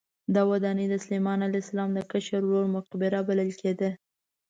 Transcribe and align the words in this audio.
دا 0.35 0.41
ودانۍ 0.51 0.85
د 0.89 0.95
سلیمان 1.05 1.39
علیه 1.47 1.61
السلام 1.63 1.89
د 1.93 1.99
کشر 2.11 2.41
ورور 2.45 2.67
مقبره 2.77 3.19
بلل 3.27 3.51
کېده. 3.61 3.89